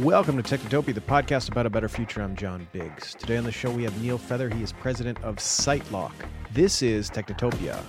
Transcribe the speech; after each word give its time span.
Welcome 0.00 0.42
to 0.42 0.58
Technotopia, 0.58 0.94
the 0.94 1.00
podcast 1.00 1.48
about 1.48 1.64
a 1.64 1.70
better 1.70 1.88
future. 1.88 2.20
I'm 2.20 2.36
John 2.36 2.68
Biggs. 2.70 3.14
Today 3.14 3.38
on 3.38 3.44
the 3.44 3.52
show 3.52 3.70
we 3.70 3.82
have 3.84 4.02
Neil 4.02 4.18
Feather. 4.18 4.50
He 4.50 4.62
is 4.62 4.70
president 4.70 5.16
of 5.24 5.36
SiteLock. 5.36 6.12
This 6.52 6.82
is 6.82 7.08
Technotopia. 7.08 7.82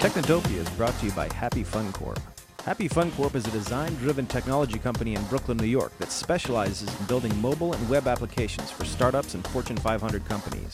Technotopia 0.00 0.56
is 0.56 0.68
brought 0.70 0.98
to 0.98 1.06
you 1.06 1.12
by 1.12 1.32
Happy 1.32 1.62
Fun 1.62 1.92
Corp. 1.92 2.18
Happy 2.64 2.88
Fun 2.88 3.12
Corp 3.12 3.36
is 3.36 3.46
a 3.46 3.50
design-driven 3.52 4.26
technology 4.26 4.80
company 4.80 5.14
in 5.14 5.22
Brooklyn, 5.26 5.58
New 5.58 5.66
York 5.66 5.96
that 5.98 6.10
specializes 6.10 6.88
in 6.98 7.06
building 7.06 7.40
mobile 7.40 7.72
and 7.72 7.88
web 7.88 8.08
applications 8.08 8.72
for 8.72 8.84
startups 8.84 9.34
and 9.34 9.46
Fortune 9.46 9.76
500 9.76 10.24
companies. 10.24 10.72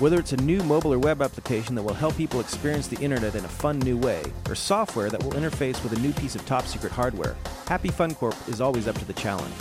Whether 0.00 0.18
it's 0.18 0.32
a 0.32 0.36
new 0.38 0.60
mobile 0.64 0.92
or 0.92 0.98
web 0.98 1.22
application 1.22 1.76
that 1.76 1.82
will 1.84 1.94
help 1.94 2.16
people 2.16 2.40
experience 2.40 2.88
the 2.88 3.00
internet 3.00 3.36
in 3.36 3.44
a 3.44 3.48
fun 3.48 3.78
new 3.78 3.96
way, 3.96 4.24
or 4.48 4.56
software 4.56 5.08
that 5.08 5.22
will 5.22 5.30
interface 5.30 5.80
with 5.84 5.92
a 5.92 6.00
new 6.00 6.12
piece 6.12 6.34
of 6.34 6.44
top 6.46 6.66
secret 6.66 6.90
hardware, 6.90 7.36
Happy 7.68 7.90
Fun 7.90 8.12
Corp 8.12 8.34
is 8.48 8.60
always 8.60 8.88
up 8.88 8.98
to 8.98 9.04
the 9.04 9.12
challenge. 9.12 9.54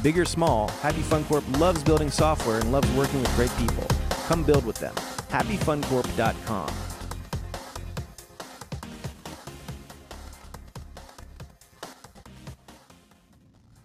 Big 0.00 0.16
or 0.16 0.24
small, 0.24 0.68
Happy 0.68 1.02
Fun 1.02 1.24
Corp 1.24 1.42
loves 1.58 1.82
building 1.82 2.08
software 2.08 2.60
and 2.60 2.70
loves 2.70 2.88
working 2.92 3.20
with 3.20 3.34
great 3.34 3.50
people. 3.58 3.84
Come 4.28 4.44
build 4.44 4.64
with 4.64 4.76
them. 4.76 4.94
HappyFunCorp.com. 5.30 6.72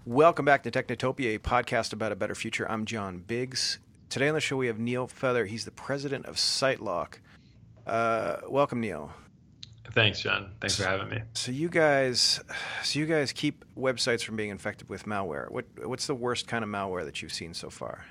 Welcome 0.05 0.45
back 0.45 0.61
to 0.61 0.69
Technotopia, 0.69 1.33
a 1.33 1.39
podcast 1.39 1.94
about 1.94 2.11
a 2.11 2.16
better 2.16 2.35
future. 2.35 2.69
I'm 2.69 2.85
John 2.85 3.23
Biggs. 3.25 3.80
Today 4.09 4.27
on 4.27 4.33
the 4.33 4.41
show 4.41 4.57
we 4.57 4.65
have 4.65 4.79
Neil 4.79 5.05
Feather. 5.05 5.45
He's 5.45 5.65
the 5.65 5.71
president 5.71 6.25
of 6.25 6.35
SiteLock. 6.35 7.19
Uh, 7.85 8.37
welcome, 8.47 8.81
Neil. 8.81 9.11
Thanks, 9.91 10.19
John. 10.19 10.51
Thanks 10.59 10.75
for 10.75 10.83
having 10.83 11.09
me. 11.09 11.21
So 11.35 11.51
you 11.51 11.69
guys, 11.69 12.39
so 12.83 12.97
you 12.97 13.05
guys 13.05 13.31
keep 13.31 13.66
websites 13.77 14.23
from 14.23 14.35
being 14.35 14.49
infected 14.49 14.89
with 14.89 15.05
malware. 15.05 15.51
What 15.51 15.66
what's 15.83 16.07
the 16.07 16.16
worst 16.16 16.47
kind 16.47 16.63
of 16.63 16.69
malware 16.71 17.05
that 17.05 17.21
you've 17.21 17.33
seen 17.33 17.53
so 17.53 17.69
far? 17.69 18.05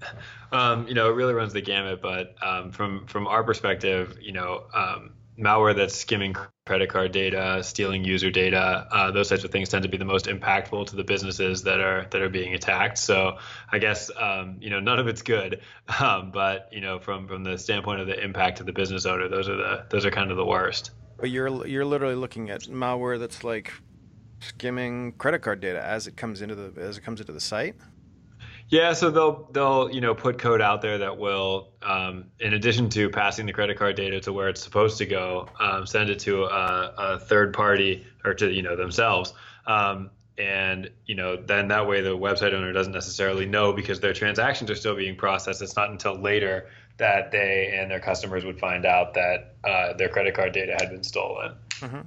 Um, 0.52 0.86
you 0.86 0.94
know, 0.94 1.10
it 1.10 1.14
really 1.14 1.34
runs 1.34 1.52
the 1.52 1.60
gamut. 1.60 2.00
But 2.00 2.36
um, 2.40 2.70
from 2.70 3.06
from 3.06 3.26
our 3.26 3.42
perspective, 3.42 4.16
you 4.20 4.32
know, 4.32 4.66
um, 4.74 5.10
malware 5.38 5.74
that's 5.76 5.94
skimming 5.94 6.34
credit 6.66 6.88
card 6.88 7.12
data, 7.12 7.62
stealing 7.62 8.04
user 8.04 8.30
data, 8.30 8.86
uh, 8.90 9.10
those 9.10 9.28
types 9.28 9.44
of 9.44 9.50
things 9.50 9.68
tend 9.68 9.82
to 9.82 9.88
be 9.88 9.96
the 9.96 10.04
most 10.04 10.26
impactful 10.26 10.86
to 10.86 10.96
the 10.96 11.04
businesses 11.04 11.62
that 11.62 11.80
are 11.80 12.06
that 12.10 12.22
are 12.22 12.28
being 12.28 12.54
attacked. 12.54 12.98
So 12.98 13.38
I 13.70 13.78
guess 13.78 14.10
um, 14.18 14.56
you 14.60 14.70
know 14.70 14.80
none 14.80 14.98
of 14.98 15.06
it's 15.06 15.22
good, 15.22 15.60
um, 16.00 16.30
but 16.30 16.68
you 16.72 16.80
know 16.80 16.98
from 16.98 17.28
from 17.28 17.44
the 17.44 17.58
standpoint 17.58 18.00
of 18.00 18.06
the 18.06 18.22
impact 18.22 18.58
to 18.58 18.64
the 18.64 18.72
business 18.72 19.06
owner, 19.06 19.28
those 19.28 19.48
are 19.48 19.56
the 19.56 19.86
those 19.90 20.04
are 20.04 20.10
kind 20.10 20.30
of 20.30 20.36
the 20.36 20.46
worst. 20.46 20.90
But 21.18 21.30
you're 21.30 21.66
you're 21.66 21.84
literally 21.84 22.14
looking 22.16 22.50
at 22.50 22.62
malware 22.62 23.18
that's 23.18 23.44
like 23.44 23.72
skimming 24.40 25.12
credit 25.12 25.40
card 25.40 25.60
data 25.60 25.82
as 25.82 26.06
it 26.06 26.16
comes 26.16 26.42
into 26.42 26.54
the 26.54 26.80
as 26.80 26.98
it 26.98 27.02
comes 27.02 27.20
into 27.20 27.32
the 27.32 27.40
site. 27.40 27.76
Yeah, 28.68 28.94
so 28.94 29.10
they'll 29.10 29.48
they'll 29.52 29.90
you 29.90 30.00
know 30.00 30.14
put 30.14 30.38
code 30.38 30.60
out 30.60 30.82
there 30.82 30.98
that 30.98 31.18
will, 31.18 31.68
um, 31.82 32.26
in 32.40 32.54
addition 32.54 32.88
to 32.90 33.08
passing 33.10 33.46
the 33.46 33.52
credit 33.52 33.78
card 33.78 33.96
data 33.96 34.20
to 34.20 34.32
where 34.32 34.48
it's 34.48 34.62
supposed 34.62 34.98
to 34.98 35.06
go, 35.06 35.48
um, 35.60 35.86
send 35.86 36.10
it 36.10 36.18
to 36.20 36.44
a, 36.44 36.94
a, 36.98 37.18
third 37.20 37.52
party 37.52 38.04
or 38.24 38.34
to 38.34 38.50
you 38.50 38.62
know 38.62 38.74
themselves, 38.74 39.34
um, 39.66 40.10
and 40.36 40.90
you 41.06 41.14
know 41.14 41.36
then 41.36 41.68
that 41.68 41.86
way 41.86 42.00
the 42.00 42.16
website 42.16 42.54
owner 42.54 42.72
doesn't 42.72 42.92
necessarily 42.92 43.46
know 43.46 43.72
because 43.72 44.00
their 44.00 44.12
transactions 44.12 44.68
are 44.68 44.74
still 44.74 44.96
being 44.96 45.16
processed. 45.16 45.62
It's 45.62 45.76
not 45.76 45.90
until 45.90 46.20
later 46.20 46.68
that 46.96 47.30
they 47.30 47.72
and 47.78 47.88
their 47.88 48.00
customers 48.00 48.44
would 48.44 48.58
find 48.58 48.84
out 48.84 49.14
that 49.14 49.54
uh, 49.62 49.92
their 49.92 50.08
credit 50.08 50.34
card 50.34 50.52
data 50.52 50.72
had 50.72 50.90
been 50.90 51.04
stolen. 51.04 51.54
Mm-hmm. 51.80 52.00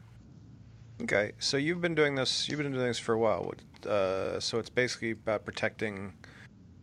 Okay, 1.03 1.31
so 1.39 1.55
you've 1.55 1.79
been 1.79 1.95
doing 1.95 2.15
this. 2.15 2.49
You've 2.49 2.57
been 2.57 2.69
doing 2.69 2.85
this 2.85 2.99
for 2.99 3.13
a 3.13 3.19
while. 3.19 3.53
Uh, 3.87 4.41
so 4.41 4.59
it's 4.59 4.69
basically 4.69 5.11
about 5.11 5.45
protecting 5.45 6.13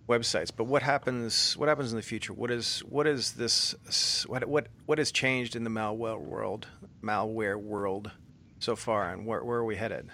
websites. 0.09 0.51
But 0.55 0.65
what 0.65 0.83
happens? 0.83 1.57
What 1.57 1.69
happens 1.69 1.93
in 1.93 1.97
the 1.97 2.03
future? 2.03 2.33
What 2.33 2.51
is 2.51 2.81
what 2.81 3.07
is 3.07 3.33
this? 3.33 4.25
What 4.29 4.47
what 4.47 4.69
what 4.87 4.99
has 4.99 5.13
changed 5.13 5.57
in 5.57 5.65
the 5.65 5.71
malware 5.71 6.21
world? 6.21 6.67
Malware 7.03 7.61
world 7.61 8.11
so 8.59 8.77
far, 8.77 9.13
and 9.13 9.27
where 9.27 9.45
where 9.45 9.59
are 9.59 9.65
we 9.65 9.77
headed? 9.77 10.09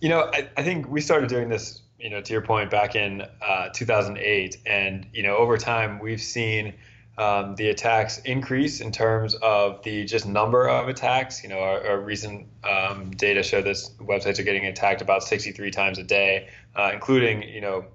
You 0.00 0.10
know, 0.10 0.30
I, 0.32 0.48
I 0.56 0.62
think 0.62 0.88
we 0.88 1.00
started 1.00 1.28
doing 1.28 1.48
this. 1.48 1.82
You 1.98 2.10
know, 2.10 2.20
to 2.20 2.32
your 2.32 2.42
point, 2.42 2.70
back 2.70 2.94
in 2.94 3.22
uh, 3.42 3.70
2008, 3.74 4.58
and 4.66 5.06
you 5.12 5.24
know, 5.24 5.36
over 5.36 5.56
time 5.56 5.98
we've 5.98 6.22
seen. 6.22 6.74
Um, 7.16 7.56
the 7.56 7.70
attacks 7.70 8.18
increase 8.18 8.80
in 8.80 8.92
terms 8.92 9.34
of 9.34 9.82
the 9.82 10.04
just 10.04 10.24
number 10.24 10.68
of 10.68 10.86
attacks. 10.86 11.42
You 11.42 11.48
know, 11.48 11.58
our, 11.58 11.84
our 11.84 12.00
recent 12.00 12.46
um, 12.62 13.10
data 13.10 13.42
show 13.42 13.60
this 13.60 13.90
websites 13.98 14.38
are 14.38 14.44
getting 14.44 14.66
attacked 14.66 15.02
about 15.02 15.24
63 15.24 15.72
times 15.72 15.98
a 15.98 16.04
day, 16.04 16.48
uh, 16.76 16.92
including 16.94 17.42
you 17.42 17.60
know 17.60 17.86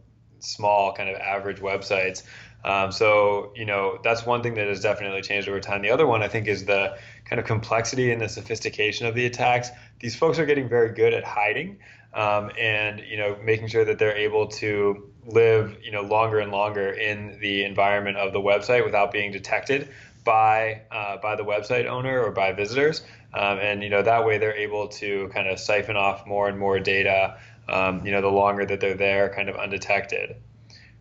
small 0.43 0.93
kind 0.93 1.09
of 1.09 1.15
average 1.17 1.59
websites. 1.59 2.23
Um, 2.65 2.91
so 2.91 3.51
you 3.55 3.65
know 3.65 3.99
that's 4.03 4.25
one 4.25 4.41
thing 4.41 4.53
that 4.55 4.67
has 4.67 4.79
definitely 4.79 5.21
changed 5.21 5.49
over 5.49 5.59
time. 5.59 5.81
The 5.81 5.91
other 5.91 6.07
one 6.07 6.23
I 6.23 6.27
think 6.27 6.47
is 6.47 6.65
the 6.65 6.97
kind 7.25 7.39
of 7.39 7.45
complexity 7.45 8.11
and 8.11 8.21
the 8.21 8.29
sophistication 8.29 9.05
of 9.05 9.15
the 9.15 9.25
attacks. 9.25 9.69
These 9.99 10.15
folks 10.15 10.39
are 10.39 10.45
getting 10.45 10.69
very 10.69 10.93
good 10.93 11.13
at 11.13 11.23
hiding 11.23 11.79
um, 12.13 12.51
and 12.59 13.01
you 13.07 13.17
know 13.17 13.37
making 13.43 13.67
sure 13.67 13.85
that 13.85 13.99
they're 13.99 14.15
able 14.15 14.47
to 14.47 15.09
live 15.25 15.77
you 15.83 15.91
know 15.91 16.01
longer 16.01 16.39
and 16.39 16.51
longer 16.51 16.91
in 16.91 17.37
the 17.39 17.63
environment 17.63 18.17
of 18.17 18.33
the 18.33 18.39
website 18.39 18.85
without 18.85 19.11
being 19.11 19.31
detected 19.31 19.89
by 20.23 20.81
uh, 20.91 21.17
by 21.17 21.35
the 21.35 21.43
website 21.43 21.85
owner 21.85 22.21
or 22.21 22.31
by 22.31 22.53
visitors. 22.53 23.03
Um, 23.33 23.57
and 23.57 23.81
you 23.81 23.89
know 23.89 24.03
that 24.03 24.25
way 24.25 24.37
they're 24.37 24.55
able 24.55 24.87
to 24.89 25.29
kind 25.33 25.47
of 25.47 25.59
siphon 25.59 25.97
off 25.97 26.27
more 26.27 26.47
and 26.47 26.59
more 26.59 26.79
data 26.79 27.37
um, 27.69 28.05
you 28.05 28.11
know, 28.11 28.21
the 28.21 28.27
longer 28.27 28.65
that 28.65 28.79
they're 28.79 28.93
there, 28.95 29.29
kind 29.29 29.49
of 29.49 29.55
undetected. 29.55 30.35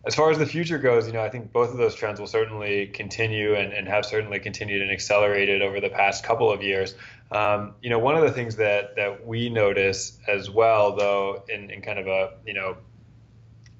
As 0.05 0.15
far 0.15 0.31
as 0.31 0.37
the 0.37 0.45
future 0.45 0.77
goes, 0.77 1.07
you 1.07 1.13
know, 1.13 1.21
I 1.21 1.29
think 1.29 1.53
both 1.53 1.71
of 1.71 1.77
those 1.77 1.95
trends 1.95 2.19
will 2.19 2.27
certainly 2.27 2.87
continue 2.87 3.55
and, 3.55 3.71
and 3.71 3.87
have 3.87 4.05
certainly 4.05 4.37
continued 4.39 4.81
and 4.81 4.91
accelerated 4.91 5.61
over 5.61 5.79
the 5.79 5.89
past 5.89 6.25
couple 6.25 6.51
of 6.51 6.61
years. 6.61 6.95
Um, 7.31 7.75
you 7.81 7.89
know, 7.89 7.99
one 7.99 8.15
of 8.15 8.21
the 8.21 8.31
things 8.31 8.57
that 8.57 8.95
that 8.97 9.25
we 9.25 9.49
notice 9.49 10.19
as 10.27 10.49
well, 10.49 10.95
though, 10.95 11.43
in, 11.47 11.69
in 11.71 11.81
kind 11.81 11.99
of 11.99 12.07
a 12.07 12.33
you 12.45 12.53
know 12.53 12.77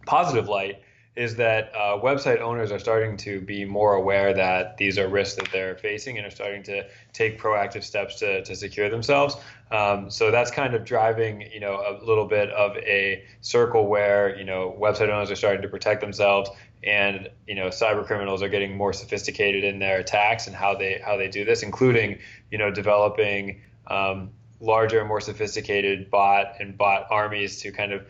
positive 0.05 0.47
light, 0.47 0.81
is 1.15 1.35
that 1.35 1.71
uh, 1.75 1.99
website 2.01 2.41
owners 2.41 2.71
are 2.71 2.79
starting 2.79 3.17
to 3.17 3.39
be 3.39 3.65
more 3.65 3.93
aware 3.93 4.33
that 4.33 4.77
these 4.77 4.97
are 4.97 5.07
risks 5.07 5.35
that 5.35 5.51
they're 5.51 5.75
facing 5.75 6.17
and 6.17 6.25
are 6.25 6.31
starting 6.31 6.63
to 6.63 6.87
take 7.13 7.39
proactive 7.39 7.83
steps 7.83 8.19
to, 8.19 8.43
to 8.43 8.55
secure 8.55 8.89
themselves. 8.89 9.35
Um, 9.69 10.09
so 10.09 10.31
that's 10.31 10.49
kind 10.49 10.73
of 10.73 10.85
driving, 10.85 11.41
you 11.53 11.59
know, 11.59 11.75
a 11.75 12.03
little 12.03 12.25
bit 12.25 12.49
of 12.49 12.75
a 12.77 13.23
circle 13.41 13.87
where, 13.87 14.35
you 14.35 14.43
know, 14.43 14.75
website 14.79 15.09
owners 15.09 15.29
are 15.29 15.35
starting 15.35 15.61
to 15.61 15.67
protect 15.67 16.01
themselves 16.01 16.49
and, 16.83 17.29
you 17.47 17.55
know, 17.55 17.67
cyber 17.67 18.05
criminals 18.05 18.41
are 18.41 18.49
getting 18.49 18.75
more 18.75 18.91
sophisticated 18.91 19.63
in 19.63 19.79
their 19.79 19.99
attacks 19.99 20.47
and 20.47 20.55
how 20.55 20.75
they 20.75 20.99
how 21.03 21.15
they 21.15 21.27
do 21.27 21.45
this, 21.45 21.61
including, 21.61 22.19
you 22.51 22.57
know, 22.57 22.71
developing 22.71 23.61
um, 23.87 24.31
larger 24.59 24.99
and 24.99 25.07
more 25.07 25.21
sophisticated 25.21 26.09
bot 26.09 26.55
and 26.59 26.77
bot 26.77 27.05
armies 27.11 27.61
to 27.61 27.71
kind 27.71 27.93
of 27.93 28.05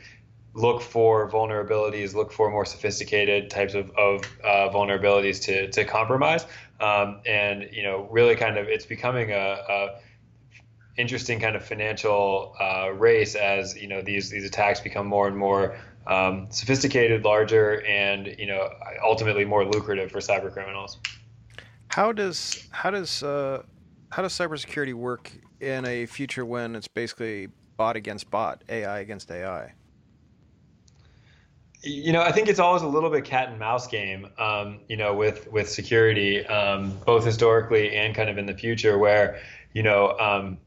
look 0.56 0.82
for 0.82 1.30
vulnerabilities, 1.32 2.14
look 2.14 2.32
for 2.32 2.52
more 2.52 2.66
sophisticated 2.66 3.50
types 3.50 3.74
of, 3.74 3.90
of 3.92 4.24
uh, 4.44 4.70
vulnerabilities 4.70 5.42
to, 5.44 5.70
to 5.72 5.84
compromise. 5.84 6.46
Um, 6.80 7.22
and, 7.26 7.70
you 7.72 7.84
know, 7.84 8.08
really 8.12 8.36
kind 8.36 8.58
of 8.58 8.68
it's 8.68 8.86
becoming 8.86 9.32
a, 9.32 9.36
a 9.36 10.00
interesting 10.96 11.40
kind 11.40 11.56
of 11.56 11.66
financial 11.66 12.56
uh, 12.60 12.92
race 12.94 13.36
as, 13.36 13.76
you 13.76 13.88
know, 13.88 14.02
these, 14.02 14.30
these 14.30 14.46
attacks 14.46 14.80
become 14.80 15.08
more 15.08 15.28
and 15.28 15.36
more 15.36 15.76
um, 16.06 16.48
sophisticated, 16.52 17.24
larger, 17.24 17.84
and, 17.86 18.36
you 18.38 18.46
know, 18.46 18.70
ultimately 19.04 19.46
more 19.46 19.66
lucrative 19.66 20.12
for 20.12 20.20
cyber 20.20 20.52
criminals. 20.52 21.00
How 21.88 22.12
does, 22.12 22.68
how 22.72 22.92
does, 22.92 23.24
uh, 23.24 23.64
how 24.12 24.22
does 24.22 24.34
cybersecurity 24.34 24.94
work 24.94 25.32
in 25.62 25.86
a 25.86 26.06
future 26.06 26.46
when 26.46 26.76
it's 26.76 26.88
basically 26.88 27.48
bot 27.78 27.96
against 27.96 28.30
bot, 28.30 28.64
AI 28.70 29.00
against 29.00 29.32
AI? 29.32 29.74
You 31.84 32.14
know, 32.14 32.22
I 32.22 32.32
think 32.32 32.48
it's 32.48 32.60
always 32.60 32.82
a 32.82 32.88
little 32.88 33.10
bit 33.10 33.26
cat 33.26 33.50
and 33.50 33.60
mouse 33.60 33.88
game, 33.88 34.28
um, 34.38 34.80
you 34.88 34.96
know, 34.96 35.16
with 35.16 35.52
with 35.52 35.70
security, 35.70 36.46
um, 36.46 36.98
both 37.06 37.26
historically 37.26 37.96
and 37.96 38.16
kind 38.16 38.30
of 38.30 38.38
in 38.38 38.46
the 38.46 38.54
future, 38.54 38.98
where 38.98 39.42
you 39.74 39.84
know, 39.84 40.18
um, 40.18 40.58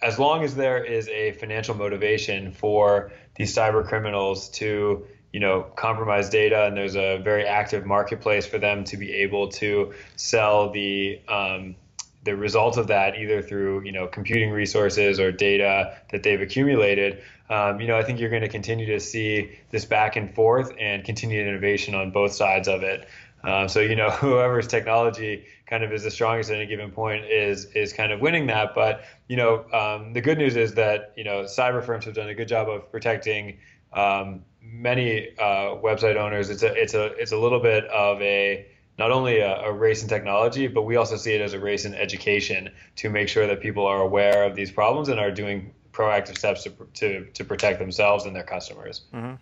as 0.00 0.18
long 0.18 0.44
as 0.44 0.54
there 0.54 0.82
is 0.82 1.08
a 1.08 1.32
financial 1.32 1.74
motivation 1.74 2.52
for 2.52 3.12
these 3.34 3.54
cyber 3.54 3.86
criminals 3.86 4.48
to 4.50 5.06
you 5.32 5.40
know 5.40 5.62
compromise 5.76 6.30
data 6.30 6.64
and 6.66 6.76
there's 6.76 6.96
a 6.96 7.18
very 7.18 7.44
active 7.44 7.84
marketplace 7.84 8.46
for 8.46 8.58
them 8.58 8.84
to 8.84 8.96
be 8.96 9.12
able 9.12 9.48
to 9.48 9.92
sell 10.16 10.70
the 10.70 11.20
um, 11.28 11.76
the 12.24 12.34
result 12.34 12.76
of 12.76 12.86
that 12.86 13.16
either 13.16 13.42
through 13.42 13.82
you 13.82 13.92
know 13.92 14.06
computing 14.06 14.50
resources 14.50 15.20
or 15.20 15.30
data 15.30 15.98
that 16.10 16.22
they've 16.22 16.40
accumulated 16.40 17.22
um, 17.50 17.80
you 17.80 17.86
know 17.86 17.98
i 17.98 18.02
think 18.02 18.20
you're 18.20 18.30
going 18.30 18.42
to 18.42 18.48
continue 18.48 18.86
to 18.86 19.00
see 19.00 19.58
this 19.70 19.84
back 19.84 20.16
and 20.16 20.34
forth 20.34 20.72
and 20.78 21.04
continued 21.04 21.46
innovation 21.46 21.94
on 21.94 22.10
both 22.10 22.32
sides 22.32 22.68
of 22.68 22.82
it 22.82 23.08
Uh, 23.44 23.68
so 23.68 23.80
you 23.80 23.96
know, 23.96 24.10
whoever's 24.22 24.66
technology 24.66 25.44
kind 25.66 25.84
of 25.84 25.92
is 25.92 26.02
the 26.02 26.10
strongest 26.10 26.50
at 26.50 26.56
any 26.56 26.66
given 26.66 26.90
point 26.90 27.24
is 27.24 27.66
is 27.66 27.92
kind 27.92 28.12
of 28.12 28.20
winning 28.20 28.46
that. 28.46 28.74
But 28.74 29.04
you 29.28 29.36
know, 29.36 29.64
um, 29.72 30.12
the 30.12 30.20
good 30.20 30.38
news 30.38 30.56
is 30.56 30.74
that 30.74 31.12
you 31.16 31.24
know 31.24 31.44
cyber 31.44 31.84
firms 31.84 32.04
have 32.06 32.14
done 32.14 32.28
a 32.28 32.34
good 32.34 32.48
job 32.48 32.68
of 32.68 32.90
protecting 32.90 33.58
um, 33.92 34.44
many 34.60 35.30
uh, 35.38 35.76
website 35.76 36.16
owners. 36.16 36.50
It's 36.50 36.62
a 36.62 36.72
it's 36.74 36.94
a 36.94 37.06
it's 37.14 37.32
a 37.32 37.38
little 37.38 37.60
bit 37.60 37.84
of 37.84 38.20
a 38.22 38.66
not 38.98 39.12
only 39.12 39.38
a, 39.38 39.60
a, 39.60 39.72
race 39.72 40.02
in 40.02 40.08
technology, 40.08 40.66
but 40.66 40.82
we 40.82 40.96
also 40.96 41.16
see 41.16 41.32
it 41.32 41.40
as 41.40 41.52
a 41.52 41.60
race 41.60 41.84
in 41.84 41.94
education 41.94 42.68
to 42.96 43.08
make 43.08 43.28
sure 43.28 43.46
that 43.46 43.60
people 43.60 43.86
are 43.86 44.00
aware 44.02 44.42
of 44.42 44.56
these 44.56 44.72
problems 44.72 45.08
and 45.08 45.20
are 45.20 45.30
doing 45.30 45.72
proactive 45.92 46.38
steps 46.38 46.64
to 46.64 46.72
to, 46.94 47.24
to 47.26 47.44
protect 47.44 47.78
themselves 47.78 48.24
and 48.24 48.34
their 48.34 48.44
customers. 48.44 49.02
Mm-hmm. 49.12 49.34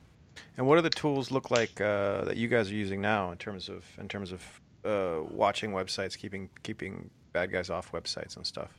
And 0.56 0.66
what 0.66 0.76
do 0.76 0.82
the 0.82 0.90
tools 0.90 1.31
look 1.31 1.50
like 1.50 1.81
uh, 1.81 2.25
that 2.25 2.37
you 2.37 2.48
guys 2.48 2.70
are 2.70 2.75
using 2.75 3.00
now 3.00 3.31
in 3.31 3.38
terms 3.38 3.69
of 3.69 3.84
in 3.98 4.08
terms 4.08 4.32
of 4.32 4.60
uh, 4.84 5.22
watching 5.31 5.72
websites, 5.72 6.16
keeping 6.16 6.48
keeping 6.62 7.10
bad 7.32 7.52
guys 7.52 7.70
off 7.70 7.93
websites 7.93 8.37
and 8.37 8.46
stuff? 8.46 8.70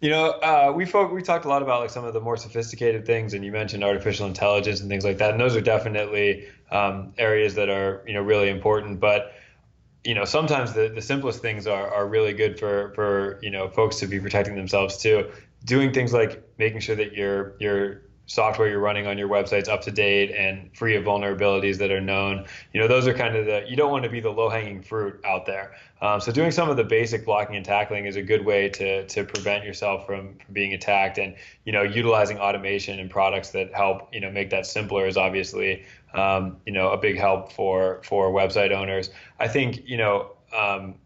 You 0.00 0.10
know, 0.10 0.30
uh, 0.30 0.72
we 0.74 0.84
folk, 0.84 1.10
we 1.10 1.22
talked 1.22 1.46
a 1.46 1.48
lot 1.48 1.62
about 1.62 1.80
like 1.80 1.90
some 1.90 2.04
of 2.04 2.12
the 2.12 2.20
more 2.20 2.36
sophisticated 2.36 3.06
things, 3.06 3.32
and 3.32 3.44
you 3.44 3.50
mentioned 3.50 3.82
artificial 3.82 4.26
intelligence 4.26 4.80
and 4.80 4.90
things 4.90 5.04
like 5.04 5.18
that, 5.18 5.30
and 5.30 5.40
those 5.40 5.56
are 5.56 5.62
definitely 5.62 6.48
um, 6.70 7.14
areas 7.16 7.54
that 7.54 7.70
are 7.70 8.02
you 8.06 8.12
know 8.12 8.22
really 8.22 8.50
important. 8.50 9.00
But 9.00 9.32
you 10.04 10.14
know, 10.14 10.24
sometimes 10.24 10.72
the, 10.72 10.88
the 10.88 11.02
simplest 11.02 11.40
things 11.40 11.66
are, 11.66 11.92
are 11.92 12.06
really 12.06 12.32
good 12.32 12.58
for 12.58 12.92
for 12.94 13.38
you 13.42 13.50
know 13.50 13.68
folks 13.68 13.96
to 14.00 14.06
be 14.06 14.20
protecting 14.20 14.54
themselves 14.54 14.98
too. 14.98 15.30
Doing 15.66 15.92
things 15.92 16.14
like 16.14 16.42
making 16.58 16.80
sure 16.80 16.96
that 16.96 17.12
your 17.12 17.56
your 17.60 18.06
software 18.26 18.68
you're 18.68 18.80
running 18.80 19.06
on 19.06 19.16
your 19.16 19.28
website's 19.28 19.68
up 19.68 19.80
to 19.80 19.90
date 19.90 20.32
and 20.32 20.76
free 20.76 20.96
of 20.96 21.04
vulnerabilities 21.04 21.78
that 21.78 21.92
are 21.92 22.00
known. 22.00 22.44
You 22.72 22.80
know, 22.80 22.88
those 22.88 23.06
are 23.06 23.14
kind 23.14 23.36
of 23.36 23.46
the 23.46 23.64
you 23.68 23.76
don't 23.76 23.90
want 23.90 24.04
to 24.04 24.10
be 24.10 24.20
the 24.20 24.30
low 24.30 24.48
hanging 24.48 24.82
fruit 24.82 25.20
out 25.24 25.46
there. 25.46 25.72
Um, 26.02 26.20
so 26.20 26.32
doing 26.32 26.50
some 26.50 26.68
of 26.68 26.76
the 26.76 26.84
basic 26.84 27.24
blocking 27.24 27.56
and 27.56 27.64
tackling 27.64 28.06
is 28.06 28.16
a 28.16 28.22
good 28.22 28.44
way 28.44 28.68
to 28.70 29.06
to 29.06 29.24
prevent 29.24 29.64
yourself 29.64 30.06
from, 30.06 30.36
from 30.38 30.54
being 30.54 30.74
attacked. 30.74 31.18
And 31.18 31.36
you 31.64 31.72
know, 31.72 31.82
utilizing 31.82 32.38
automation 32.38 32.98
and 32.98 33.08
products 33.08 33.50
that 33.50 33.72
help 33.72 34.12
you 34.12 34.20
know 34.20 34.30
make 34.30 34.50
that 34.50 34.66
simpler 34.66 35.06
is 35.06 35.16
obviously 35.16 35.84
um, 36.14 36.56
you 36.66 36.72
know 36.72 36.90
a 36.90 36.96
big 36.96 37.16
help 37.16 37.52
for 37.52 38.02
for 38.02 38.30
website 38.30 38.72
owners. 38.72 39.10
I 39.38 39.48
think 39.48 39.82
you 39.86 39.96
know. 39.96 40.32
Um, 40.54 40.96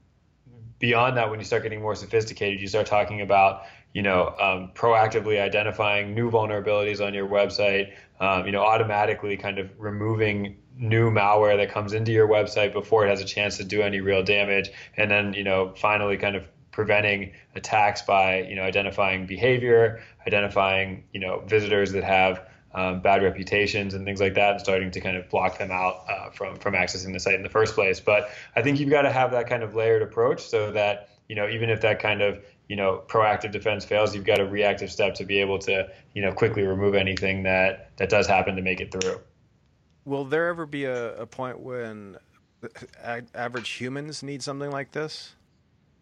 beyond 0.79 1.17
that, 1.19 1.29
when 1.29 1.39
you 1.39 1.45
start 1.45 1.63
getting 1.63 1.83
more 1.83 1.95
sophisticated, 1.95 2.61
you 2.61 2.67
start 2.67 2.87
talking 2.87 3.21
about 3.21 3.65
you 3.93 4.03
know, 4.03 4.35
um, 4.41 4.71
proactively 4.75 5.41
identifying 5.41 6.15
new 6.15 6.31
vulnerabilities 6.31 7.05
on 7.05 7.13
your 7.13 7.29
website, 7.29 7.93
um, 8.21 8.47
you 8.47 8.53
know, 8.53 8.63
automatically 8.63 9.37
kind 9.37 9.59
of 9.59 9.69
removing 9.79 10.57
new 10.77 11.11
malware 11.11 11.57
that 11.57 11.71
comes 11.71 11.93
into 11.93 12.13
your 12.13 12.29
website 12.29 12.73
before 12.73 13.05
it 13.05 13.11
has 13.11 13.21
a 13.21 13.25
chance 13.25 13.57
to 13.57 13.65
do 13.65 13.83
any 13.83 14.01
real 14.01 14.23
damage, 14.23 14.71
and 14.97 15.11
then 15.11 15.35
you 15.35 15.45
know, 15.45 15.73
finally 15.77 16.17
kind 16.17 16.37
of 16.37 16.45
preventing 16.71 17.33
attacks 17.57 18.03
by 18.03 18.43
you 18.43 18.55
know 18.55 18.63
identifying 18.63 19.27
behavior, 19.27 20.01
identifying 20.27 21.05
you 21.13 21.21
know 21.21 21.41
visitors 21.47 21.93
that 21.93 22.05
have 22.05 22.47
um, 22.73 23.01
bad 23.01 23.23
reputations 23.23 23.95
and 23.95 24.05
things 24.05 24.21
like 24.21 24.35
that, 24.35 24.53
and 24.53 24.61
starting 24.61 24.91
to 24.91 25.01
kind 25.01 25.17
of 25.17 25.29
block 25.29 25.59
them 25.59 25.71
out 25.71 26.05
uh, 26.09 26.31
from 26.31 26.57
from 26.57 26.75
accessing 26.75 27.13
the 27.13 27.21
site 27.21 27.35
in 27.35 27.43
the 27.43 27.49
first 27.49 27.75
place. 27.75 28.01
But 28.01 28.31
I 28.55 28.63
think 28.63 28.79
you've 28.79 28.91
got 28.91 29.03
to 29.03 29.11
have 29.11 29.33
that 29.33 29.49
kind 29.49 29.63
of 29.63 29.75
layered 29.75 30.03
approach 30.03 30.43
so 30.43 30.71
that 30.73 31.09
you 31.31 31.37
know 31.37 31.49
even 31.49 31.71
if 31.71 31.81
that 31.81 32.01
kind 32.01 32.23
of 32.23 32.45
you 32.69 32.75
know 32.75 33.05
proactive 33.07 33.53
defense 33.53 33.85
fails, 33.85 34.17
you've 34.17 34.25
got 34.25 34.41
a 34.41 34.45
reactive 34.45 34.91
step 34.91 35.15
to 35.15 35.25
be 35.25 35.39
able 35.39 35.61
to 35.61 35.89
you 36.13 36.21
know 36.21 36.33
quickly 36.33 36.65
remove 36.65 36.97
anything 36.97 37.45
that 37.45 37.97
that 37.99 38.11
does 38.11 38.27
happen 38.27 38.57
to 38.57 38.63
make 38.63 38.81
it 38.81 38.91
through. 38.91 39.21
Will 40.05 40.25
there 40.25 40.49
ever 40.49 40.67
be 40.67 40.87
a, 40.87 41.15
a 41.21 41.27
point 41.27 41.61
when 41.61 42.17
average 43.33 43.71
humans 43.71 44.25
need 44.25 44.43
something 44.43 44.73
like 44.73 44.91
this? 44.91 45.37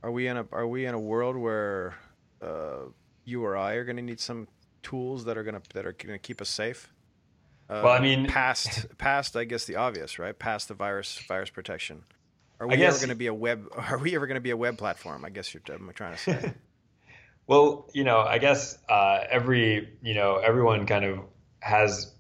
Are 0.03 0.11
we 0.11 0.29
in 0.29 0.39
a 0.39 0.47
are 0.51 0.67
we 0.67 0.87
in 0.87 0.95
a 0.95 0.99
world 0.99 1.37
where 1.37 1.95
uh, 2.41 2.87
you 3.27 3.45
or 3.45 3.55
I 3.55 3.75
are 3.75 3.85
going 3.85 3.97
to 3.97 4.03
need 4.03 4.21
some 4.21 4.49
tools 4.83 5.27
that 5.27 5.37
are 5.37 5.43
going 5.43 5.61
to 5.61 5.63
that 5.75 5.85
are 5.85 5.93
going 5.93 6.15
to 6.15 6.19
keep 6.19 6.41
us 6.41 6.49
safe? 6.49 6.91
Uh, 7.69 7.83
well, 7.85 7.93
I 7.93 8.01
mean, 8.01 8.29
past 8.29 8.87
past 8.99 9.37
I 9.37 9.45
guess 9.45 9.67
the 9.67 9.77
obvious, 9.77 10.19
right? 10.19 10.39
Past 10.39 10.69
the 10.69 10.75
virus 10.75 11.19
virus 11.29 11.51
protection. 11.51 12.05
Are 12.61 12.67
we 12.67 12.77
guess, 12.77 12.97
ever 12.97 13.07
going 13.07 13.17
to 13.17 13.19
be 13.19 13.29
a 13.29 13.35
web? 13.35 13.69
Are 13.77 13.99
we 13.99 14.15
ever 14.15 14.27
going 14.27 14.37
to 14.37 14.41
be 14.41 14.51
a 14.51 14.57
web 14.57 14.79
platform? 14.79 15.25
I 15.25 15.31
guess 15.31 15.53
you're 15.53 15.63
I'm 15.73 15.91
trying 15.95 16.15
to 16.15 16.19
say. 16.19 16.55
well, 17.47 17.89
you 17.93 18.05
know, 18.05 18.21
I 18.21 18.39
guess 18.39 18.79
uh, 18.89 19.25
every 19.31 19.89
you 20.03 20.15
know 20.15 20.37
everyone 20.37 20.87
kind 20.87 21.05
of 21.05 21.21
has 21.61 22.13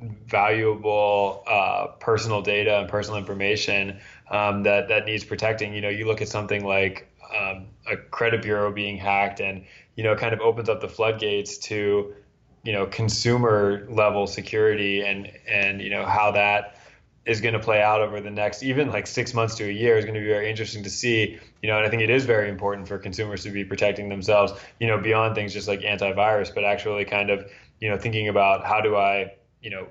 valuable 0.00 1.42
uh, 1.46 1.88
personal 1.98 2.42
data 2.42 2.78
and 2.78 2.88
personal 2.88 3.18
information 3.18 4.00
um, 4.30 4.62
that 4.64 4.88
that 4.88 5.06
needs 5.06 5.24
protecting. 5.24 5.74
You 5.74 5.80
know, 5.80 5.88
you 5.88 6.06
look 6.06 6.20
at 6.20 6.28
something 6.28 6.64
like 6.64 7.10
um, 7.36 7.66
a 7.90 7.96
credit 7.96 8.42
bureau 8.42 8.72
being 8.72 8.98
hacked, 8.98 9.40
and 9.40 9.64
you 9.96 10.04
know, 10.04 10.12
it 10.12 10.18
kind 10.18 10.34
of 10.34 10.40
opens 10.40 10.68
up 10.68 10.80
the 10.80 10.88
floodgates 10.88 11.58
to 11.58 12.14
you 12.62 12.72
know 12.72 12.86
consumer 12.86 13.86
level 13.88 14.26
security 14.26 15.02
and 15.02 15.30
and 15.48 15.80
you 15.80 15.90
know 15.90 16.04
how 16.04 16.32
that 16.32 16.77
is 17.26 17.40
going 17.40 17.54
to 17.54 17.60
play 17.60 17.82
out 17.82 18.00
over 18.00 18.20
the 18.20 18.30
next 18.30 18.62
even 18.62 18.88
like 18.88 19.06
six 19.06 19.34
months 19.34 19.54
to 19.56 19.64
a 19.64 19.72
year 19.72 19.98
is 19.98 20.04
going 20.04 20.14
to 20.14 20.20
be 20.20 20.26
very 20.26 20.48
interesting 20.48 20.82
to 20.82 20.90
see 20.90 21.38
you 21.62 21.68
know 21.68 21.76
and 21.76 21.86
i 21.86 21.90
think 21.90 22.02
it 22.02 22.10
is 22.10 22.24
very 22.24 22.48
important 22.48 22.88
for 22.88 22.98
consumers 22.98 23.42
to 23.42 23.50
be 23.50 23.64
protecting 23.64 24.08
themselves 24.08 24.52
you 24.80 24.86
know 24.86 24.98
beyond 24.98 25.34
things 25.34 25.52
just 25.52 25.68
like 25.68 25.80
antivirus 25.80 26.54
but 26.54 26.64
actually 26.64 27.04
kind 27.04 27.30
of 27.30 27.50
you 27.80 27.88
know 27.88 27.98
thinking 27.98 28.28
about 28.28 28.64
how 28.64 28.80
do 28.80 28.96
i 28.96 29.32
you 29.62 29.70
know 29.70 29.86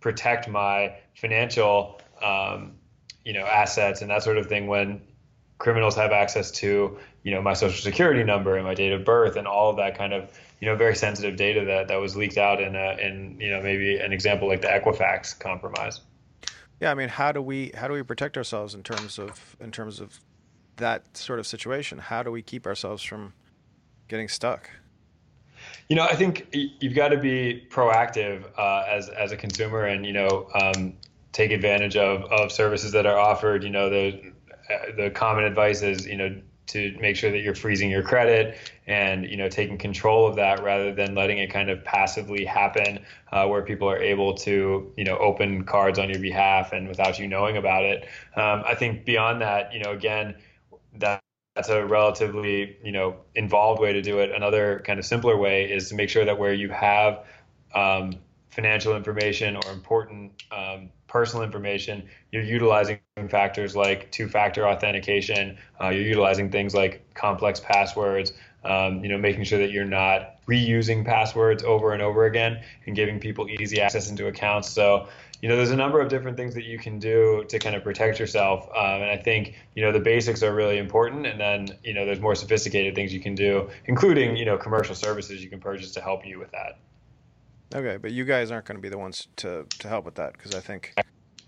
protect 0.00 0.48
my 0.48 0.94
financial 1.14 2.00
um, 2.22 2.74
you 3.24 3.32
know 3.32 3.46
assets 3.46 4.02
and 4.02 4.10
that 4.10 4.22
sort 4.22 4.36
of 4.36 4.46
thing 4.46 4.66
when 4.66 5.00
criminals 5.58 5.94
have 5.94 6.12
access 6.12 6.50
to 6.50 6.98
you 7.22 7.30
know 7.32 7.40
my 7.40 7.54
social 7.54 7.82
security 7.82 8.22
number 8.22 8.56
and 8.56 8.66
my 8.66 8.74
date 8.74 8.92
of 8.92 9.04
birth 9.04 9.36
and 9.36 9.46
all 9.46 9.70
of 9.70 9.76
that 9.76 9.96
kind 9.96 10.12
of 10.12 10.30
you 10.60 10.68
know 10.68 10.76
very 10.76 10.94
sensitive 10.94 11.36
data 11.36 11.64
that 11.64 11.88
that 11.88 11.96
was 11.96 12.16
leaked 12.16 12.38
out 12.38 12.60
in 12.60 12.76
a, 12.76 12.96
in 13.00 13.38
you 13.40 13.50
know 13.50 13.62
maybe 13.62 13.96
an 13.96 14.12
example 14.12 14.48
like 14.48 14.60
the 14.60 14.68
Equifax 14.68 15.38
compromise. 15.38 16.00
Yeah, 16.80 16.90
I 16.90 16.94
mean, 16.94 17.08
how 17.08 17.32
do 17.32 17.40
we 17.40 17.72
how 17.76 17.88
do 17.88 17.94
we 17.94 18.02
protect 18.02 18.36
ourselves 18.36 18.74
in 18.74 18.82
terms 18.82 19.18
of 19.18 19.56
in 19.60 19.70
terms 19.70 20.00
of 20.00 20.20
that 20.76 21.16
sort 21.16 21.38
of 21.38 21.46
situation? 21.46 21.98
How 21.98 22.22
do 22.22 22.30
we 22.30 22.42
keep 22.42 22.66
ourselves 22.66 23.02
from 23.02 23.32
getting 24.08 24.28
stuck? 24.28 24.70
You 25.88 25.96
know, 25.96 26.04
I 26.04 26.14
think 26.14 26.48
you've 26.52 26.94
got 26.94 27.08
to 27.08 27.16
be 27.16 27.66
proactive 27.70 28.44
uh, 28.58 28.84
as 28.88 29.08
as 29.08 29.32
a 29.32 29.36
consumer, 29.36 29.84
and 29.84 30.04
you 30.04 30.12
know, 30.12 30.48
um, 30.54 30.94
take 31.32 31.50
advantage 31.52 31.96
of 31.96 32.24
of 32.24 32.50
services 32.50 32.92
that 32.92 33.06
are 33.06 33.18
offered. 33.18 33.62
You 33.62 33.70
know, 33.70 33.88
the 33.88 34.32
uh, 34.70 34.96
the 34.96 35.10
common 35.10 35.44
advice 35.44 35.82
is 35.82 36.06
you 36.06 36.16
know 36.16 36.40
to 36.66 36.96
make 37.00 37.16
sure 37.16 37.30
that 37.30 37.40
you're 37.40 37.54
freezing 37.54 37.90
your 37.90 38.02
credit 38.02 38.56
and 38.86 39.24
you 39.26 39.36
know 39.36 39.48
taking 39.48 39.78
control 39.78 40.26
of 40.26 40.36
that 40.36 40.62
rather 40.62 40.94
than 40.94 41.14
letting 41.14 41.38
it 41.38 41.50
kind 41.50 41.70
of 41.70 41.84
passively 41.84 42.44
happen 42.44 43.04
uh, 43.32 43.46
where 43.46 43.62
people 43.62 43.88
are 43.88 43.98
able 43.98 44.34
to 44.34 44.92
you 44.96 45.04
know 45.04 45.16
open 45.18 45.64
cards 45.64 45.98
on 45.98 46.08
your 46.08 46.20
behalf 46.20 46.72
and 46.72 46.88
without 46.88 47.18
you 47.18 47.26
knowing 47.26 47.56
about 47.56 47.84
it. 47.84 48.04
Um, 48.36 48.62
i 48.66 48.74
think 48.74 49.04
beyond 49.04 49.42
that 49.42 49.72
you 49.72 49.82
know 49.82 49.92
again 49.92 50.36
that 50.96 51.20
that's 51.54 51.68
a 51.68 51.86
relatively 51.86 52.76
you 52.82 52.92
know 52.92 53.16
involved 53.34 53.80
way 53.80 53.92
to 53.92 54.02
do 54.02 54.18
it. 54.18 54.30
Another 54.30 54.82
kind 54.84 54.98
of 54.98 55.04
simpler 55.04 55.36
way 55.36 55.70
is 55.70 55.88
to 55.88 55.94
make 55.94 56.10
sure 56.10 56.24
that 56.24 56.38
where 56.38 56.52
you 56.52 56.68
have 56.70 57.24
um, 57.74 58.14
financial 58.50 58.96
information 58.96 59.56
or 59.56 59.72
important 59.72 60.42
um, 60.50 60.90
personal 61.14 61.44
information, 61.44 62.08
you're 62.32 62.42
utilizing 62.42 62.98
factors 63.28 63.76
like 63.76 64.10
two-factor 64.10 64.66
authentication. 64.66 65.56
Uh, 65.80 65.90
you're 65.90 66.02
utilizing 66.02 66.50
things 66.50 66.74
like 66.74 67.14
complex 67.14 67.60
passwords. 67.60 68.32
Um, 68.64 69.04
you 69.04 69.10
know, 69.10 69.18
making 69.18 69.44
sure 69.44 69.58
that 69.58 69.70
you're 69.70 69.84
not 69.84 70.42
reusing 70.48 71.04
passwords 71.04 71.62
over 71.62 71.92
and 71.92 72.00
over 72.00 72.24
again 72.24 72.62
and 72.86 72.96
giving 72.96 73.20
people 73.20 73.46
easy 73.48 73.78
access 73.78 74.08
into 74.08 74.26
accounts. 74.26 74.70
So, 74.70 75.06
you 75.42 75.50
know, 75.50 75.56
there's 75.56 75.70
a 75.70 75.76
number 75.76 76.00
of 76.00 76.08
different 76.08 76.38
things 76.38 76.54
that 76.54 76.64
you 76.64 76.78
can 76.78 76.98
do 76.98 77.44
to 77.50 77.58
kind 77.58 77.76
of 77.76 77.84
protect 77.84 78.18
yourself. 78.18 78.66
Um, 78.74 79.02
and 79.02 79.10
I 79.10 79.18
think, 79.18 79.54
you 79.74 79.82
know, 79.82 79.92
the 79.92 80.00
basics 80.00 80.42
are 80.42 80.54
really 80.54 80.78
important. 80.78 81.26
And 81.26 81.38
then, 81.38 81.68
you 81.84 81.92
know, 81.92 82.06
there's 82.06 82.20
more 82.20 82.34
sophisticated 82.34 82.94
things 82.94 83.12
you 83.12 83.20
can 83.20 83.34
do, 83.34 83.68
including, 83.84 84.34
you 84.34 84.46
know, 84.46 84.56
commercial 84.56 84.94
services 84.94 85.44
you 85.44 85.50
can 85.50 85.60
purchase 85.60 85.92
to 85.92 86.00
help 86.00 86.26
you 86.26 86.38
with 86.38 86.50
that. 86.52 86.78
Okay, 87.74 87.98
but 87.98 88.12
you 88.12 88.24
guys 88.24 88.50
aren't 88.50 88.64
going 88.64 88.76
to 88.76 88.82
be 88.82 88.88
the 88.88 88.96
ones 88.96 89.28
to, 89.36 89.66
to 89.80 89.88
help 89.88 90.06
with 90.06 90.14
that 90.14 90.32
because 90.32 90.54
I 90.54 90.60
think. 90.60 90.94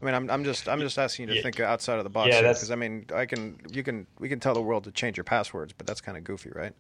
I 0.01 0.05
mean, 0.05 0.15
I'm, 0.15 0.31
I'm 0.31 0.45
just 0.45 0.69
I'm 0.69 0.81
just 0.81 0.99
asking 0.99 1.25
you 1.25 1.29
to 1.31 1.37
yeah. 1.37 1.43
think 1.43 1.61
outside 1.61 1.99
of 1.99 2.05
the 2.05 2.11
box. 2.11 2.31
Yeah, 2.31 2.43
because 2.43 2.71
I 2.71 2.75
mean, 2.75 3.07
I 3.15 3.27
can 3.27 3.59
you 3.71 3.83
can 3.83 4.07
we 4.19 4.29
can 4.29 4.41
tell 4.41 4.55
the 4.55 4.63
world 4.63 4.85
to 4.85 4.93
change 4.93 5.17
your 5.17 5.25
passwords, 5.25 5.73
but 5.73 5.87
that's 5.87 6.01
kind 6.01 6.19
of 6.19 6.25
goofy, 6.25 6.51
right? 6.55 6.73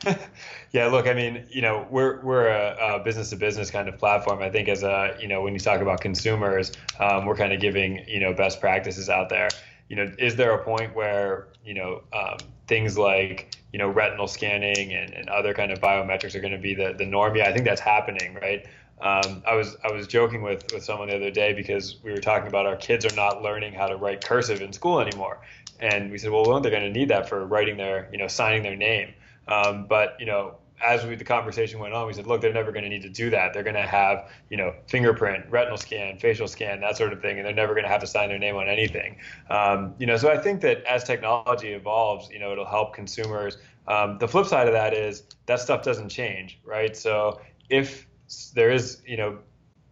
yeah, 0.72 0.86
look, 0.86 1.08
I 1.08 1.14
mean, 1.14 1.44
you 1.50 1.60
know, 1.60 1.86
we're 1.90 2.20
we're 2.22 2.48
a 2.48 3.00
business 3.04 3.30
to 3.30 3.36
business 3.36 3.70
kind 3.70 3.88
of 3.88 3.98
platform. 3.98 4.42
I 4.42 4.50
think 4.50 4.68
as 4.68 4.82
a 4.82 5.16
you 5.20 5.28
know 5.28 5.42
when 5.42 5.52
you 5.52 5.60
talk 5.60 5.80
about 5.80 6.00
consumers, 6.00 6.72
um, 7.00 7.26
we're 7.26 7.36
kind 7.36 7.52
of 7.52 7.60
giving 7.60 8.04
you 8.08 8.20
know 8.20 8.32
best 8.32 8.60
practices 8.60 9.08
out 9.08 9.28
there. 9.28 9.48
You 9.88 9.96
know, 9.96 10.12
is 10.18 10.36
there 10.36 10.52
a 10.52 10.64
point 10.64 10.94
where 10.94 11.48
you 11.64 11.74
know 11.74 12.02
um, 12.12 12.38
things 12.66 12.96
like 12.96 13.56
you 13.72 13.78
know 13.78 13.88
retinal 13.88 14.28
scanning 14.28 14.92
and, 14.92 15.12
and 15.12 15.28
other 15.28 15.52
kind 15.52 15.72
of 15.72 15.80
biometrics 15.80 16.34
are 16.34 16.40
going 16.40 16.52
to 16.52 16.58
be 16.58 16.74
the 16.74 16.94
the 16.96 17.06
norm? 17.06 17.34
Yeah, 17.36 17.48
I 17.48 17.52
think 17.52 17.64
that's 17.64 17.80
happening, 17.80 18.34
right? 18.34 18.66
Um, 19.00 19.42
I 19.46 19.54
was 19.54 19.76
I 19.84 19.92
was 19.92 20.06
joking 20.06 20.42
with 20.42 20.72
with 20.72 20.84
someone 20.84 21.08
the 21.08 21.16
other 21.16 21.30
day 21.30 21.52
because 21.52 21.96
we 22.02 22.10
were 22.10 22.20
talking 22.20 22.48
about 22.48 22.66
our 22.66 22.76
kids 22.76 23.04
are 23.04 23.14
not 23.14 23.42
learning 23.42 23.74
how 23.74 23.86
to 23.86 23.96
write 23.96 24.24
cursive 24.24 24.60
in 24.60 24.72
school 24.72 25.00
anymore, 25.00 25.40
and 25.80 26.10
we 26.10 26.18
said, 26.18 26.30
well, 26.30 26.44
well 26.44 26.60
they're 26.60 26.70
going 26.70 26.92
to 26.92 26.98
need 26.98 27.08
that 27.08 27.28
for 27.28 27.46
writing 27.46 27.76
their 27.76 28.08
you 28.12 28.18
know 28.18 28.28
signing 28.28 28.62
their 28.62 28.76
name. 28.76 29.14
Um, 29.46 29.86
but 29.86 30.16
you 30.18 30.26
know 30.26 30.56
as 30.84 31.04
we, 31.04 31.14
the 31.16 31.24
conversation 31.24 31.80
went 31.80 31.94
on, 31.94 32.06
we 32.06 32.12
said, 32.12 32.26
look, 32.26 32.40
they're 32.40 32.52
never 32.52 32.70
going 32.72 32.84
to 32.84 32.88
need 32.88 33.02
to 33.02 33.08
do 33.08 33.30
that. 33.30 33.52
They're 33.52 33.62
going 33.62 33.74
to 33.74 33.82
have, 33.82 34.30
you 34.48 34.56
know, 34.56 34.74
fingerprint, 34.86 35.44
retinal 35.50 35.76
scan, 35.76 36.18
facial 36.18 36.46
scan, 36.46 36.80
that 36.80 36.96
sort 36.96 37.12
of 37.12 37.20
thing, 37.20 37.38
and 37.38 37.46
they're 37.46 37.54
never 37.54 37.74
going 37.74 37.84
to 37.84 37.90
have 37.90 38.00
to 38.00 38.06
sign 38.06 38.28
their 38.28 38.38
name 38.38 38.56
on 38.56 38.68
anything. 38.68 39.16
Um, 39.50 39.94
you 39.98 40.06
know, 40.06 40.16
so 40.16 40.30
I 40.30 40.38
think 40.38 40.60
that 40.62 40.84
as 40.84 41.04
technology 41.04 41.72
evolves, 41.72 42.30
you 42.30 42.38
know, 42.38 42.52
it'll 42.52 42.66
help 42.66 42.94
consumers. 42.94 43.58
Um, 43.88 44.18
the 44.18 44.28
flip 44.28 44.46
side 44.46 44.68
of 44.68 44.74
that 44.74 44.94
is 44.94 45.24
that 45.46 45.60
stuff 45.60 45.82
doesn't 45.82 46.10
change, 46.10 46.60
right? 46.64 46.96
So 46.96 47.40
if 47.68 48.06
there 48.54 48.70
is, 48.70 49.02
you 49.06 49.16
know, 49.16 49.38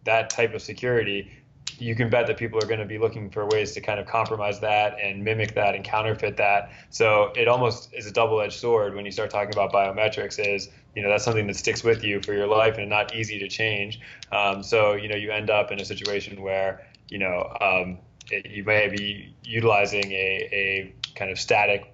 that 0.03 0.29
type 0.29 0.53
of 0.53 0.61
security, 0.61 1.31
you 1.79 1.95
can 1.95 2.09
bet 2.09 2.27
that 2.27 2.37
people 2.37 2.59
are 2.59 2.65
going 2.65 2.79
to 2.79 2.85
be 2.85 2.97
looking 2.97 3.29
for 3.29 3.45
ways 3.47 3.73
to 3.73 3.81
kind 3.81 3.99
of 3.99 4.07
compromise 4.07 4.59
that 4.61 4.97
and 5.01 5.23
mimic 5.23 5.53
that 5.55 5.75
and 5.75 5.83
counterfeit 5.83 6.37
that. 6.37 6.71
So 6.89 7.31
it 7.35 7.47
almost 7.47 7.93
is 7.93 8.07
a 8.07 8.11
double-edged 8.11 8.59
sword 8.59 8.95
when 8.95 9.05
you 9.05 9.11
start 9.11 9.29
talking 9.29 9.53
about 9.53 9.71
biometrics. 9.71 10.39
Is 10.39 10.69
you 10.95 11.03
know 11.03 11.09
that's 11.09 11.23
something 11.23 11.45
that 11.47 11.55
sticks 11.55 11.83
with 11.83 12.03
you 12.03 12.21
for 12.21 12.33
your 12.33 12.47
life 12.47 12.77
and 12.77 12.89
not 12.89 13.13
easy 13.15 13.39
to 13.39 13.47
change. 13.47 13.99
Um, 14.31 14.63
so 14.63 14.93
you 14.93 15.07
know 15.07 15.15
you 15.15 15.31
end 15.31 15.49
up 15.49 15.71
in 15.71 15.79
a 15.79 15.85
situation 15.85 16.41
where 16.41 16.87
you 17.09 17.19
know 17.19 17.55
um, 17.61 17.99
it, 18.31 18.49
you 18.49 18.63
may 18.63 18.89
be 18.89 19.35
utilizing 19.43 20.11
a, 20.11 20.49
a 20.51 20.95
kind 21.15 21.31
of 21.31 21.39
static 21.39 21.93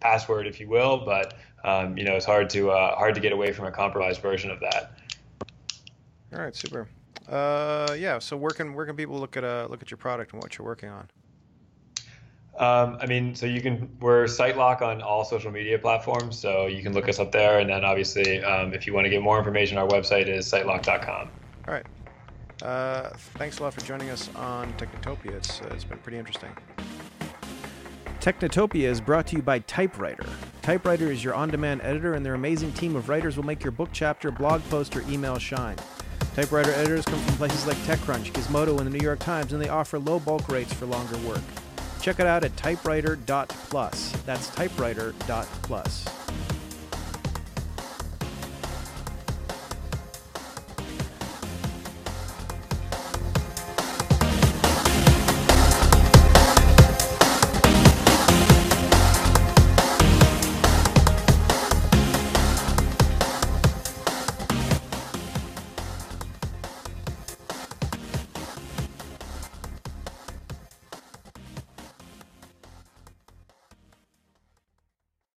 password, 0.00 0.46
if 0.46 0.60
you 0.60 0.68
will, 0.68 1.04
but 1.04 1.34
um, 1.64 1.96
you 1.96 2.04
know 2.04 2.14
it's 2.14 2.26
hard 2.26 2.50
to 2.50 2.70
uh, 2.70 2.96
hard 2.96 3.14
to 3.14 3.20
get 3.20 3.32
away 3.32 3.52
from 3.52 3.66
a 3.66 3.72
compromised 3.72 4.20
version 4.20 4.50
of 4.50 4.60
that. 4.60 4.98
All 6.34 6.40
right, 6.40 6.54
super. 6.54 6.88
Uh, 7.28 7.94
yeah. 7.98 8.18
So 8.18 8.36
where 8.36 8.50
can 8.50 8.74
where 8.74 8.86
can 8.86 8.96
people 8.96 9.18
look 9.18 9.36
at 9.36 9.44
uh, 9.44 9.66
look 9.70 9.82
at 9.82 9.90
your 9.90 9.98
product 9.98 10.32
and 10.32 10.42
what 10.42 10.58
you're 10.58 10.66
working 10.66 10.88
on? 10.88 11.08
Um, 12.58 12.98
I 13.00 13.06
mean, 13.06 13.34
so 13.34 13.46
you 13.46 13.62
can 13.62 13.88
we're 14.00 14.24
SiteLock 14.24 14.82
on 14.82 15.00
all 15.00 15.24
social 15.24 15.50
media 15.50 15.78
platforms, 15.78 16.38
so 16.38 16.66
you 16.66 16.82
can 16.82 16.92
look 16.92 17.08
us 17.08 17.18
up 17.18 17.32
there. 17.32 17.60
And 17.60 17.70
then 17.70 17.84
obviously, 17.84 18.42
um, 18.44 18.74
if 18.74 18.86
you 18.86 18.92
want 18.92 19.06
to 19.06 19.10
get 19.10 19.22
more 19.22 19.38
information, 19.38 19.78
our 19.78 19.88
website 19.88 20.28
is 20.28 20.50
sitelock.com. 20.50 21.30
All 21.68 21.74
right. 21.74 21.86
Uh, 22.62 23.10
thanks 23.34 23.58
a 23.58 23.62
lot 23.62 23.74
for 23.74 23.80
joining 23.80 24.10
us 24.10 24.28
on 24.36 24.72
Technotopia. 24.74 25.32
It's 25.32 25.60
uh, 25.62 25.70
it's 25.72 25.84
been 25.84 25.98
pretty 25.98 26.18
interesting. 26.18 26.50
Technotopia 28.20 28.84
is 28.84 29.00
brought 29.00 29.26
to 29.28 29.36
you 29.36 29.42
by 29.42 29.58
Typewriter. 29.60 30.28
Typewriter 30.60 31.10
is 31.10 31.24
your 31.24 31.34
on-demand 31.34 31.80
editor, 31.82 32.14
and 32.14 32.24
their 32.24 32.34
amazing 32.34 32.72
team 32.72 32.94
of 32.94 33.08
writers 33.08 33.36
will 33.36 33.44
make 33.44 33.64
your 33.64 33.72
book 33.72 33.88
chapter, 33.92 34.30
blog 34.30 34.62
post, 34.70 34.94
or 34.94 35.02
email 35.10 35.38
shine. 35.38 35.76
Typewriter 36.34 36.72
editors 36.72 37.04
come 37.04 37.20
from 37.20 37.36
places 37.36 37.66
like 37.66 37.76
TechCrunch, 37.78 38.32
Gizmodo, 38.32 38.78
and 38.78 38.86
the 38.86 38.98
New 38.98 39.04
York 39.04 39.18
Times, 39.18 39.52
and 39.52 39.60
they 39.60 39.68
offer 39.68 39.98
low 39.98 40.18
bulk 40.18 40.48
rates 40.48 40.72
for 40.72 40.86
longer 40.86 41.18
work. 41.18 41.42
Check 42.00 42.20
it 42.20 42.26
out 42.26 42.42
at 42.42 42.56
typewriter.plus. 42.56 44.12
That's 44.24 44.48
typewriter.plus. 44.54 46.21